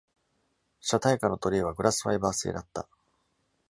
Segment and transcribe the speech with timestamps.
[0.79, 2.89] 車体下のトレイはグラスファイバー製だった。